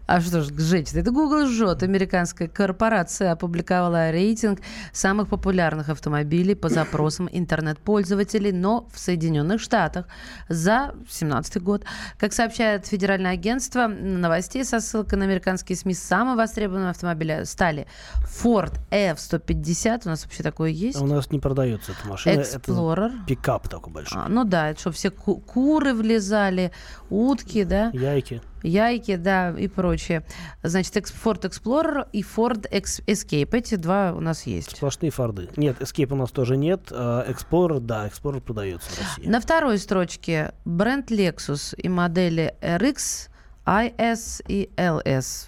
[0.07, 0.93] А что ж, жечь?
[0.93, 1.83] Это Google жжет.
[1.83, 4.61] Американская корпорация опубликовала рейтинг
[4.93, 10.07] самых популярных автомобилей по запросам интернет-пользователей, но в Соединенных Штатах
[10.47, 11.83] за 2017 год.
[12.17, 17.85] Как сообщает Федеральное агентство новостей со ссылкой на американские СМИ, самыми востребованными автомобилями стали
[18.23, 22.39] Ford F-150, у нас вообще такое есть, А У нас не продается эта машина.
[22.41, 23.07] Explorer.
[23.07, 24.21] Это пикап такой большой.
[24.21, 26.71] А, ну да, это чтобы все ку- куры влезали,
[27.09, 28.41] утки, да, Яйки.
[28.63, 30.23] Яйки, да, и прочее.
[30.63, 33.49] Значит, Ford Explorer и Ford Escape.
[33.55, 34.75] Эти два у нас есть.
[34.75, 35.49] Сплошные форды.
[35.57, 36.91] Нет, Escape у нас тоже нет.
[36.91, 39.29] а Explorer, да, Explorer продается в России.
[39.29, 43.29] На второй строчке бренд Lexus и модели RX,
[43.65, 45.47] IS и LS.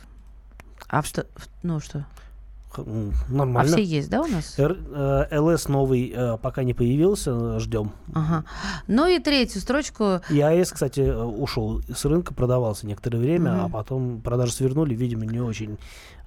[0.88, 1.26] А что?
[1.63, 2.06] Ну что?
[2.87, 3.71] А Нормально.
[3.71, 4.55] все есть, да, у нас?
[4.57, 7.91] Э, LS новый э, пока не появился, ждем.
[8.13, 8.43] Ага.
[8.87, 13.65] Ну и третью строчку И AS, кстати, э, ушел с рынка, продавался некоторое время, Мгм.
[13.65, 15.77] а потом продажи свернули, видимо, не очень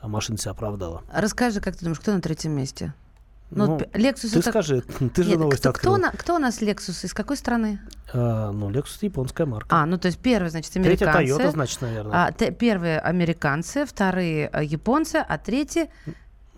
[0.00, 1.02] а, машина себя оправдала.
[1.12, 2.92] расскажи, как ты думаешь, кто на третьем месте?
[3.54, 4.48] Ну, Ну, Lexus Ты это...
[4.50, 4.80] скажи,
[5.14, 5.96] ты же Нет, новость кто, кто, открыл.
[5.98, 7.04] на- кто у нас Lexus?
[7.04, 7.80] Из какой страны?
[8.14, 9.76] А, ну, Lexus японская марка.
[9.76, 11.42] А, ну то есть первый, значит, Третья американцы.
[11.44, 12.12] Toyota, значит, наверное.
[12.28, 15.90] А, те- первые американцы, вторые а, японцы, а третьи...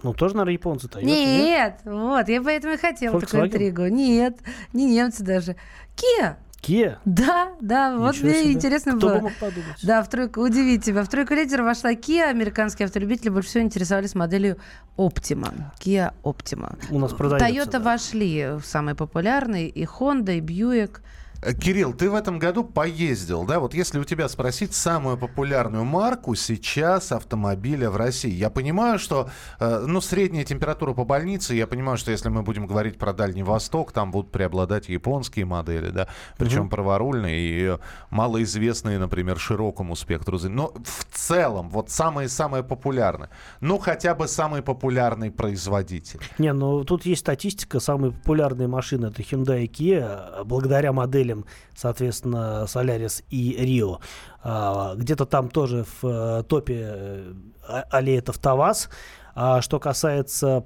[0.05, 1.05] Ну, тоже, наверное, японцы Toyota.
[1.05, 3.47] Нет, вот, я поэтому и хотела такую Volkswagen?
[3.49, 3.87] интригу.
[3.87, 4.37] Нет,
[4.73, 5.57] не немцы даже.
[5.97, 6.37] Kia.
[6.63, 6.97] Kia?
[7.05, 8.53] Да, да, вот Ничего мне себе.
[8.53, 9.15] интересно Кто было.
[9.17, 9.77] бы мог подумать?
[9.83, 11.03] Да, в тройку, удивить тебя.
[11.05, 12.25] В тройку лидера вошла Kia.
[12.31, 14.59] Американские автолюбители больше всего интересовались моделью
[14.97, 15.53] Optima.
[15.81, 16.79] Kia Optima.
[16.91, 17.81] У нас продается, Toyota да.
[17.81, 19.69] вошли в самые популярные.
[19.69, 21.01] И Honda, и Buick.
[21.43, 23.61] Э, Кирилл, ты в этом году поездил, да?
[23.61, 29.31] Вот если у тебя спросить самую популярную марку сейчас автомобиля в России, я понимаю, что,
[29.61, 33.43] э, ну, средняя температура по больнице, я понимаю, что если мы будем говорить про Дальний
[33.43, 37.79] Восток, там будут преобладать японские модели, да, причем праворульные и
[38.11, 40.39] малоизвестные, например, широкому спектру.
[40.49, 46.21] Но в целом, вот самые-самые популярные, ну, хотя бы самый популярный производитель.
[46.39, 47.81] Не, ну тут есть статистика.
[47.81, 50.45] Самые популярные машины это Hyundai и Kia.
[50.45, 50.93] Благодаря
[51.25, 54.01] моделям, соответственно, Solaris и Rio.
[54.43, 57.33] А, Где-то там тоже в э, топе э,
[57.67, 58.89] а- аллея это АвтоВАЗ.
[59.37, 60.65] А что касается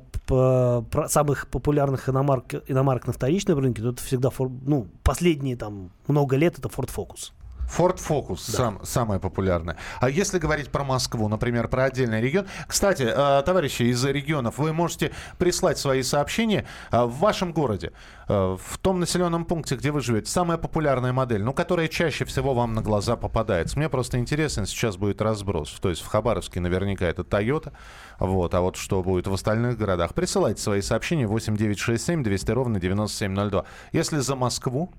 [1.06, 6.58] самых популярных иномарк, иномарок на вторичном рынке, то это всегда, ну, последние там много лет
[6.58, 7.32] это Ford Focus.
[7.68, 8.56] Ford Focus Да.
[8.56, 9.76] сам, самая популярная.
[10.00, 12.46] А если говорить про Москву, например, про отдельный регион.
[12.66, 17.92] Кстати, э, товарищи из регионов, вы можете прислать свои сообщения э, в вашем городе,
[18.28, 20.30] э, в том населенном пункте, где вы живете.
[20.30, 23.78] Самая популярная модель, ну, которая чаще всего вам на глаза попадается.
[23.78, 25.70] Мне просто интересно, сейчас будет разброс.
[25.80, 27.72] То есть в Хабаровске наверняка это Toyota.
[28.18, 30.14] Вот, а вот что будет в остальных городах?
[30.14, 33.64] Присылайте свои сообщения 8967 200 ровно 9702.
[33.92, 34.92] Если за Москву,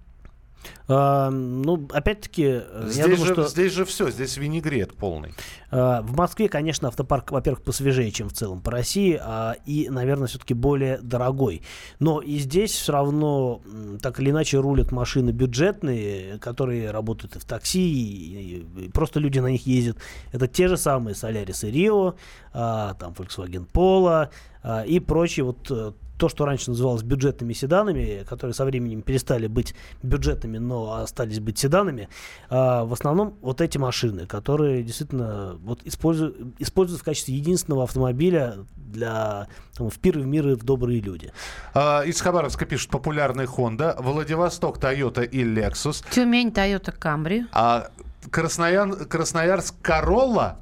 [0.87, 5.33] А, ну, опять-таки, э, я здесь, думаю, же, что здесь же все, здесь винегрет полный.
[5.71, 10.27] э, в Москве, конечно, автопарк, во-первых, посвежее, чем в целом по России, а, и, наверное,
[10.27, 11.61] все-таки более дорогой.
[11.99, 13.61] Но и здесь все равно
[14.01, 19.39] так или иначе рулят машины бюджетные, которые работают и в такси, и, и- просто люди
[19.39, 19.97] на них ездят.
[20.31, 22.15] Это те же самые Солярис и Рио,
[22.53, 24.29] а, там Volkswagen Polo
[24.63, 29.47] а, и прочие вот э, то, что раньше называлось бюджетными седанами, которые со временем перестали
[29.47, 32.09] быть бюджетными, но остались быть седанами,
[32.49, 38.57] а, в основном вот эти машины, которые действительно вот используют, используют в качестве единственного автомобиля
[38.75, 41.31] для там, в пир и в мир и в добрые люди.
[41.73, 47.45] А, из Хабаровска пишут популярный Honda, Владивосток Toyota и Lexus, Тюмень, Тойота Камри.
[47.53, 47.89] а
[48.29, 50.59] Краснояр, Красноярск Королла.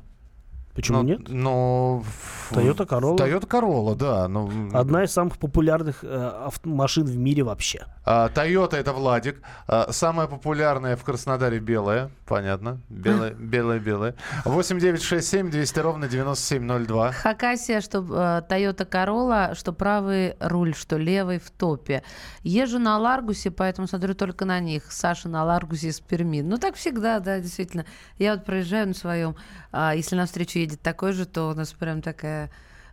[0.75, 1.21] Почему нет?
[1.27, 2.03] Ну,
[2.51, 3.17] Toyota Corolla.
[3.17, 4.27] Toyota Corolla, да.
[4.27, 7.85] Ну, Одна из самых популярных э, машин в мире вообще.
[8.05, 9.41] а, Toyota это Владик.
[9.67, 12.09] А, самая популярная в Краснодаре белая.
[12.25, 12.79] Понятно.
[12.89, 14.15] Белая, белая, белая.
[14.45, 17.11] 8967 200 ровно 9702.
[17.11, 22.03] Хакасия, что э, Toyota Corolla, что правый руль, что левый в топе.
[22.43, 24.91] Езжу на Ларгусе, поэтому смотрю только на них.
[24.91, 26.41] Саша на Ларгусе из Перми.
[26.41, 27.85] Ну, так всегда, да, действительно.
[28.17, 29.35] Я вот проезжаю на своем,
[29.71, 32.47] а, если навстречу едет такой же, то у нас прям такая э,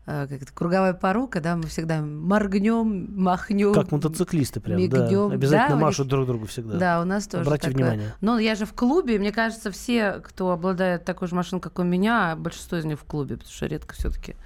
[0.04, 3.72] как это, круговая порука, да, мы всегда моргнем, махнем.
[3.72, 5.04] Как мотоциклисты прям, да.
[5.04, 5.30] мигнем.
[5.30, 6.76] Обязательно Да, у них- машут друг другу всегда.
[6.78, 7.84] Да, у нас тоже Обратите такое.
[7.90, 8.14] внимание.
[8.20, 11.82] Но я же в клубе, мне кажется, все, кто обладает такой же машиной, как у
[11.82, 14.36] меня, а большинство из них в клубе, потому что редко все-таки.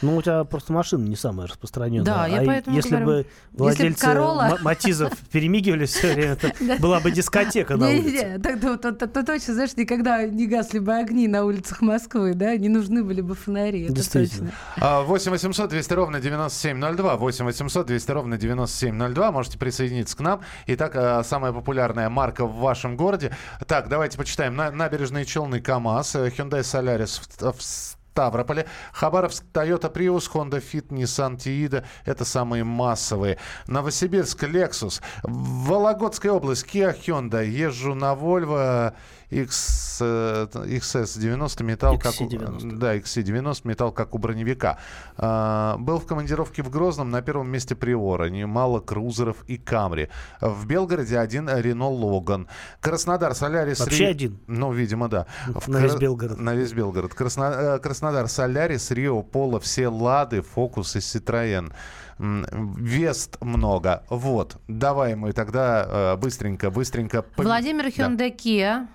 [0.00, 2.04] Ну, у тебя просто машина не самая распространенная.
[2.06, 7.00] Да, я а поэтому если говорю, бы владельцы ма- Матизов перемигивали все время, это была
[7.00, 8.40] бы дискотека на улице.
[8.42, 12.56] Тогда вот это это точно, знаешь, никогда не гасли бы огни на улицах Москвы, да,
[12.56, 14.52] не нужны были бы фонари, это точно.
[15.02, 17.16] А, 8 800 200 ровно 9702.
[17.16, 19.32] 8 800 200 ровно 9702.
[19.32, 20.42] Можете присоединиться к нам.
[20.68, 23.36] Итак, а, самая популярная марка в вашем городе.
[23.66, 24.54] Так, давайте почитаем.
[24.54, 30.88] На- набережные Челны КАМАЗ, э, Hyundai Solaris в, в Ставрополе, Хабаровск, Toyota Prius, Honda Fit,
[30.90, 31.84] Nissan Tiida.
[32.04, 33.38] Это самые массовые.
[33.66, 35.02] Новосибирск, Lexus.
[35.24, 37.46] Вологодская область, Kia, Hyundai.
[37.46, 38.92] Езжу на Volvo
[39.32, 42.76] X, э, XS90 металл как у, XC90.
[42.76, 44.78] да, XC90 металл как у броневика.
[45.16, 48.26] А, был в командировке в Грозном на первом месте Приора.
[48.28, 50.08] Немало крузеров и Камри.
[50.40, 52.48] В Белгороде один Рено Логан.
[52.80, 53.80] Краснодар Солярис.
[53.80, 54.38] Вообще Ри- один?
[54.46, 55.26] Ну, видимо, да.
[55.46, 56.38] В На весь Кра- Белгород.
[56.38, 57.12] На весь Белгород.
[57.14, 61.72] Красно- э, Краснодар Солярис, Рио, Поло, все Лады, Фокус и Ситроен.
[62.18, 64.04] Вест много.
[64.08, 64.56] Вот.
[64.68, 67.24] Давай мы тогда э, быстренько, быстренько...
[67.36, 67.90] Владимир Да.
[67.90, 68.86] Hyundai Kia.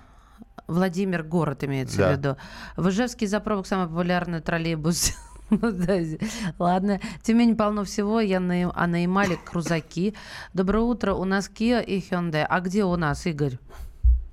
[0.68, 2.08] Владимир город имеется Да.
[2.08, 2.36] в виду.
[2.76, 5.12] В Ижевске из-за пробок самый популярный троллейбус.
[6.58, 7.00] Ладно.
[7.22, 8.20] Тюмень полно всего.
[8.20, 10.14] Я на, а на Ямале крузаки.
[10.52, 11.14] Доброе утро.
[11.14, 12.44] У нас Kia и Hyundai.
[12.48, 13.58] А где у нас, Игорь?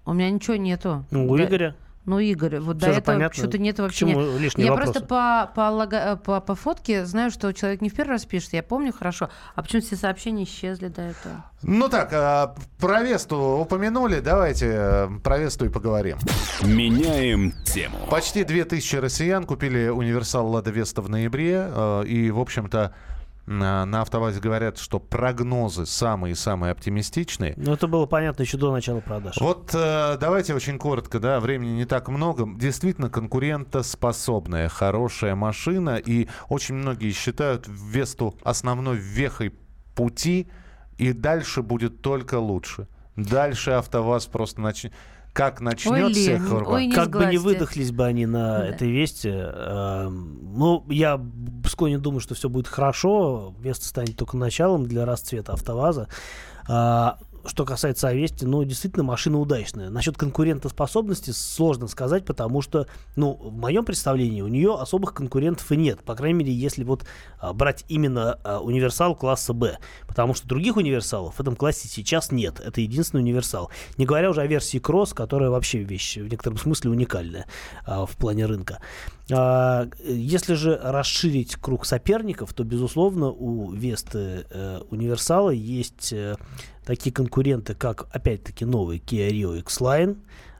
[0.06, 1.06] У меня ничего нету.
[1.10, 1.76] Ну, у Игоря.
[2.06, 3.36] Ну, Игорь, вот Всё до этого понятно.
[3.38, 4.00] что-то нет К вообще.
[4.00, 4.40] чему нет.
[4.42, 4.94] лишние Я вопросы?
[4.94, 8.54] просто по, по, лого- по, по фотке знаю, что человек не в первый раз пишет,
[8.54, 9.30] я помню хорошо.
[9.56, 11.46] А почему все сообщения исчезли до этого?
[11.64, 14.20] Ну так, а, про Весту упомянули.
[14.20, 16.18] Давайте э, про Весту и поговорим.
[16.64, 17.98] Меняем тему.
[18.10, 21.68] Почти 2000 россиян купили универсал Лада Веста в ноябре.
[21.68, 22.94] э, И, в общем-то,
[23.46, 27.54] на АвтоВАЗе говорят, что прогнозы самые-самые оптимистичные.
[27.58, 29.38] Ну, это было понятно еще до начала продаж.
[29.40, 32.48] Вот э, давайте очень коротко, да, времени не так много.
[32.58, 35.98] Действительно, конкурентоспособная, хорошая машина.
[35.98, 39.54] И очень многие считают Весту основной вехой
[39.96, 40.48] пути.
[40.98, 42.88] И дальше будет только лучше.
[43.16, 44.94] Дальше АвтоВАЗ просто начнет...
[45.36, 47.40] Как начнет Ой, как бы не сглазьте.
[47.40, 48.68] выдохлись бы они на Да.
[48.68, 49.32] этой весте.
[49.54, 51.20] эм, ну, я
[51.68, 53.54] склонен думать, что все будет хорошо.
[53.60, 56.08] Место станет только началом для расцвета АвтоВАЗа.
[56.70, 59.90] А, что касается Авести, ну, действительно, машина удачная.
[59.90, 65.78] Насчет конкурентоспособности сложно сказать, потому что, ну, в моем представлении у нее особых конкурентов и
[65.78, 66.04] нет.
[66.04, 67.06] По крайней мере, если вот
[67.40, 69.78] а, брать именно а, универсал класса Б.
[70.08, 72.60] Потому что других универсалов в этом классе сейчас нет.
[72.60, 73.70] Это единственный универсал.
[73.98, 77.48] Не говоря уже о версии Кросс, которая вообще вещь в некотором смысле уникальная
[77.86, 78.80] а, в плане рынка.
[79.32, 86.36] А, если же расширить круг соперников, то, безусловно, у Весты э, универсала есть э,
[86.86, 90.18] такие конкуренты, как, опять-таки, новый Kia Rio X-Line,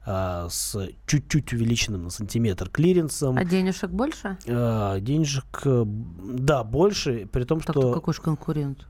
[0.08, 3.38] а, с чуть-чуть увеличенным на сантиметр клиренсом.
[3.38, 4.38] А денежек больше?
[4.48, 7.94] А, денежек, э, да, больше, при том, Так что...
[7.94, 8.88] какой же конкурент?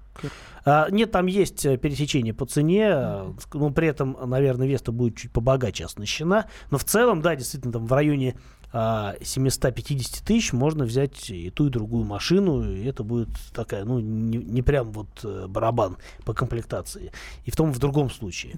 [0.63, 5.31] А, нет, там есть пересечение по цене, ск- но при этом, наверное, Веста будет чуть
[5.31, 6.45] побогаче оснащена.
[6.71, 8.35] Но в целом, да, действительно, там в районе
[8.75, 14.37] 750 тысяч можно взять и ту, и другую машину, и это будет такая, ну, не,
[14.37, 17.11] не прям вот э, барабан по комплектации.
[17.45, 18.57] И в том, в другом случае.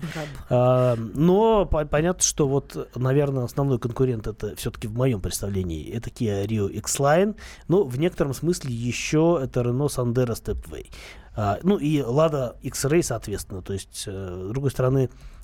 [0.50, 6.10] А, но по- понятно, что вот, наверное, основной конкурент это все-таки в моем представлении это
[6.10, 7.36] Kia Rio X-Line.
[7.68, 10.88] Но в некотором смысле еще это Renault Sandero Stepway.
[11.36, 13.62] А, ну и Lada X-Ray, соответственно.
[13.62, 15.37] То есть, э, с другой стороны, а,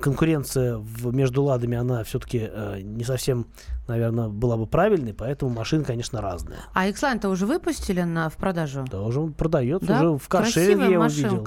[0.00, 2.50] конкуренция в, между ладами, она все-таки
[2.82, 3.46] не совсем,
[3.88, 6.60] наверное, была бы правильной, поэтому машины, конечно, разные.
[6.72, 8.84] А X-Line-то уже выпустили на, в продажу?
[8.90, 10.00] Да, уже продается, Да?
[10.10, 11.46] уже в каршеринге я его видел.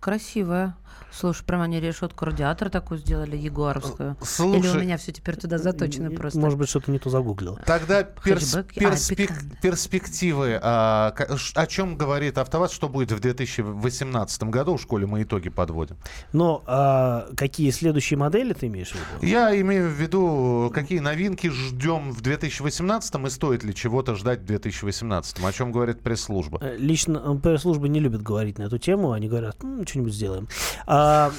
[0.00, 0.76] Красивая.
[1.10, 4.16] Слушай, прям они решетку радиатора такую сделали, ягуаровскую.
[4.22, 6.38] Слушай, Или у меня все теперь туда заточено просто.
[6.38, 7.58] Может быть, что-то не то загуглил.
[7.64, 8.54] Тогда перс-?
[8.54, 9.60] А, перспек- пикант.
[9.62, 10.60] перспективы.
[10.62, 11.14] а,
[11.54, 14.76] о чем говорит АвтоВАЗ, что будет в 2018 году?
[14.76, 15.96] В школе мы итоги подводим.
[16.32, 19.26] Но а, какие следующие модели ты имеешь в виду?
[19.26, 24.44] Я имею в виду, какие новинки ждем в 2018 и стоит ли чего-то ждать в
[24.44, 25.42] 2018?
[25.42, 26.58] О чем говорит пресс-служба?
[26.60, 29.12] Э, Лично э, пресс-службы не любят говорить на эту тему.
[29.12, 29.56] Они говорят,
[29.86, 30.48] «М, что-нибудь сделаем.
[30.86, 31.32] А,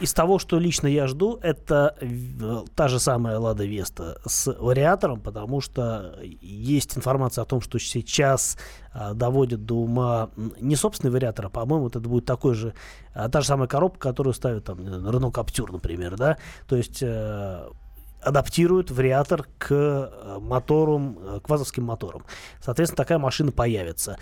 [0.00, 5.20] из того, что лично я жду, это э, та же самая Лада Веста с вариатором,
[5.20, 8.58] потому что есть информация о том, что сейчас
[8.92, 12.74] а, доводят до ума не собственный вариатор, а, по-моему, это будет такой же,
[13.14, 16.36] а, та же самая коробка, которую ставят там Renault Captur, например, да,
[16.68, 17.68] то есть э,
[18.20, 22.24] адаптируют вариатор к э, моторам, к вазовским моторам.
[22.60, 24.18] Соответственно, такая машина появится.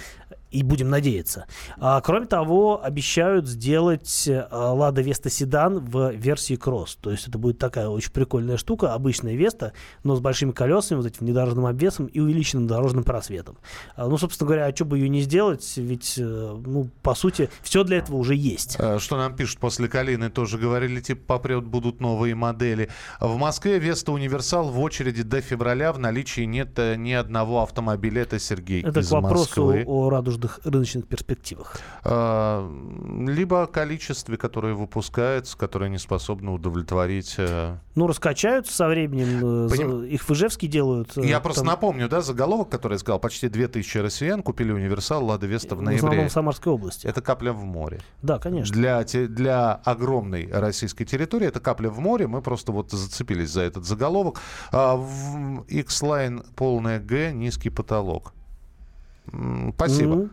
[0.55, 1.47] И будем надеяться.
[1.79, 6.97] А, кроме того, обещают сделать э, Lada Vesta седан в версии Cross.
[7.01, 9.73] То есть это будет такая очень прикольная штука, обычная Веста,
[10.05, 13.59] но с большими колесами, вот этим внедорожным обвесом и увеличенным дорожным просветом.
[13.97, 16.23] А, ну, собственно говоря, а что бы ее не сделать, ведь, э,
[16.65, 18.77] ну, по сути, все для этого уже есть.
[18.79, 22.91] Э, Что нам пишут после Калины, тоже говорили, типа, попрет, будут новые модели.
[23.19, 28.23] В Москве Веста Универсал в очереди до февраля в наличии нет ни одного автомобиля.
[28.23, 29.85] Это Сергей Это из к вопросу Москвы.
[29.85, 30.11] о
[30.45, 31.79] радужных рыночных перспективах.
[32.05, 32.69] Э,
[33.27, 37.35] Либо о количестве, которое выпускается, которое не способно удовлетворить.
[37.39, 37.77] э.
[37.95, 41.17] Ну, раскачаются со временем, э, Поним- их в Ижевске делают.
[41.17, 45.25] э, Я просто там, напомню, да, заголовок, который я сказал, почти 2000 россиян купили универсал
[45.25, 46.29] Лада Веста в в основном ноябре.
[46.29, 47.07] в Самарской области.
[47.07, 48.01] Это капля в море.
[48.23, 48.75] Да, конечно.
[48.75, 52.27] Для, для огромной российской территории это капля в море.
[52.27, 54.41] Мы просто вот зацепились за этот заголовок.
[54.73, 58.33] А, в X-Line полная Г, низкий потолок.
[59.75, 60.15] Спасибо.
[60.15, 60.31] Ну,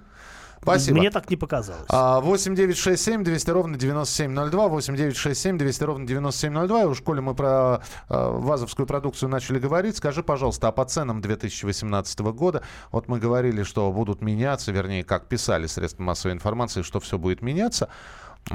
[0.62, 1.00] Спасибо.
[1.00, 1.88] Мне так не показалось.
[1.90, 6.82] А, 8967 200 ровно 9702, 8967 200 ровно 9702.
[6.84, 11.20] И уж коли мы про а, ВАЗовскую продукцию начали говорить, скажи, пожалуйста, а по ценам
[11.22, 12.62] 2018 года,
[12.92, 17.42] вот мы говорили, что будут меняться, вернее, как писали средства массовой информации, что все будет
[17.42, 17.90] меняться.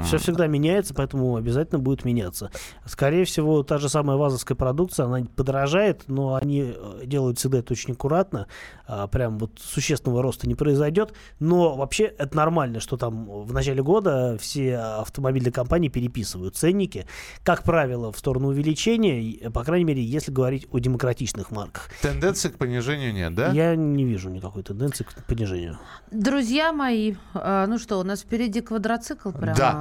[0.03, 2.51] Все всегда меняется, поэтому обязательно будет меняться.
[2.85, 7.73] Скорее всего, та же самая вазовская продукция, она подорожает, но они э, делают всегда это
[7.73, 8.47] очень аккуратно.
[8.85, 11.13] а, Прям вот существенного роста не произойдет.
[11.39, 17.07] Но вообще это нормально, что там в начале года все автомобильные компании переписывают ценники.
[17.43, 21.89] Как правило, в сторону увеличения, по крайней мере, если говорить о демократичных марках.
[22.01, 23.51] Тенденции к понижению нет, да?
[23.51, 25.79] Я не вижу никакой тенденции к понижению.
[26.11, 29.55] Друзья мои, а, ну что, у нас впереди квадроцикл прямо.
[29.57, 29.76] Да.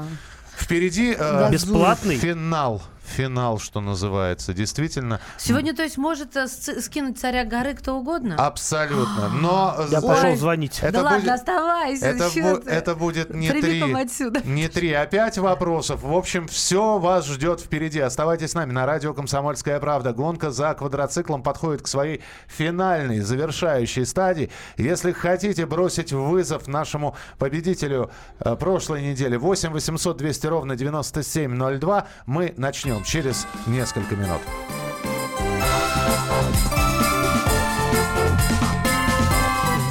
[0.56, 1.50] Впереди э.
[1.50, 2.16] Бесплатный?
[2.16, 2.82] финал.
[3.06, 4.52] Финал, что называется.
[4.52, 8.34] Действительно, Сегодня, то есть, может э, скинуть царя горы кто угодно?
[8.36, 9.28] абсолютно.
[9.40, 10.78] Но Я пошел звонить.
[10.82, 12.06] это да будет- ладно, оставайся.
[12.06, 14.40] Это, бу- это будет не Прими три, отсюда.
[14.44, 16.02] не три, а пять вопросов.
[16.02, 18.00] В общем, все вас ждет впереди.
[18.00, 20.12] Оставайтесь с нами на радио «Комсомольская правда».
[20.12, 24.50] Гонка за квадроциклом подходит к своей финальной, завершающей стадии.
[24.76, 32.54] Если хотите бросить вызов нашему победителю э, прошлой недели 8 800 200 ровно 9702, мы
[32.56, 34.40] начнем через несколько минут.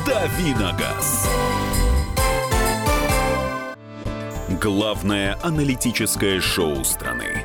[0.06, 1.28] Давиногаз.
[4.62, 7.45] Главное аналитическое шоу страны.